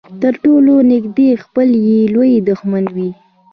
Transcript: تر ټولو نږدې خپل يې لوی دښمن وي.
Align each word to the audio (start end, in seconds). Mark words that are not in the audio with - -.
تر 0.21 0.33
ټولو 0.43 0.73
نږدې 0.91 1.29
خپل 1.43 1.69
يې 1.87 1.99
لوی 2.13 2.31
دښمن 2.47 2.85
وي. 2.95 3.09